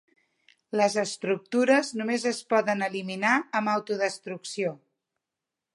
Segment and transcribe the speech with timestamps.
[0.79, 4.75] Les estructures només es poden eliminar amb autodestrucció.